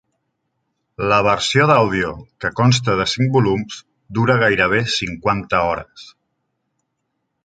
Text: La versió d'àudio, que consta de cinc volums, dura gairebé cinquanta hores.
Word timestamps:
La 1.11 1.17
versió 1.25 1.65
d'àudio, 1.71 2.13
que 2.45 2.49
consta 2.59 2.95
de 3.01 3.07
cinc 3.11 3.31
volums, 3.35 3.77
dura 4.21 4.39
gairebé 4.45 4.79
cinquanta 4.95 5.61
hores. 5.69 6.07